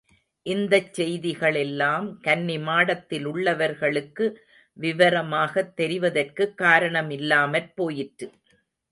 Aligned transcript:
இந்தச் 0.45 0.93
செய்திகளெல்லாம் 0.93 2.17
கன்னிமாடத்திலுள்ளவர்களுக்கு 2.23 4.35
விவரமாகத் 4.77 5.75
தெரிவதற்குக் 5.75 6.57
காரணமில்லாமற் 6.57 7.71
போயிற்று. 7.75 8.27